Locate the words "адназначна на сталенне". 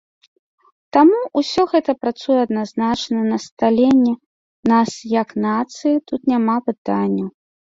2.45-4.13